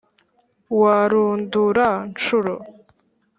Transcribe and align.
wa 0.79 0.97
rundura-ncuro, 1.11 2.55